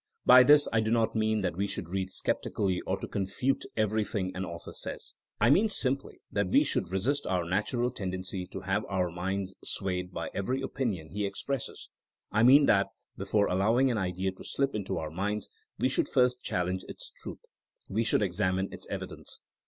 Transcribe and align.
By 0.25 0.41
this 0.41 0.67
I 0.73 0.79
do 0.79 0.89
not 0.89 1.15
mean 1.15 1.41
that 1.41 1.55
we 1.55 1.67
should 1.67 1.87
read 1.89 2.09
skeptically 2.09 2.81
or 2.87 2.99
to 3.01 3.07
confute 3.07 3.65
everything 3.77 4.35
an 4.35 4.43
author 4.43 4.73
says. 4.73 5.13
I 5.39 5.51
mean 5.51 5.69
simply 5.69 6.21
that 6.31 6.47
we 6.47 6.63
should 6.63 6.91
resist 6.91 7.27
our 7.27 7.45
natural 7.47 7.91
tendency 7.91 8.47
to 8.47 8.61
have 8.61 8.83
our 8.89 9.11
minds 9.11 9.53
swayed 9.63 10.11
by 10.11 10.31
every 10.33 10.59
opinion 10.63 11.11
he 11.11 11.23
expresses. 11.27 11.87
I 12.31 12.41
mean 12.41 12.65
that 12.65 12.87
before 13.15 13.45
allowing 13.45 13.91
an 13.91 13.99
idea 13.99 14.31
to 14.31 14.43
slip 14.43 14.73
into 14.73 14.97
our 14.97 15.11
minds 15.11 15.51
we 15.77 15.87
should 15.87 16.09
first 16.09 16.41
challenge 16.41 16.83
its 16.87 17.11
truth; 17.17 17.45
we 17.87 18.03
should 18.03 18.23
examine 18.23 18.73
its 18.73 18.87
evidence. 18.89 19.39